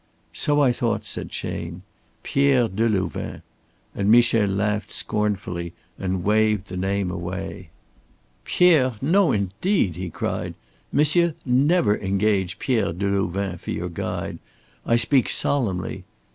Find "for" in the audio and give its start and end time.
13.59-13.69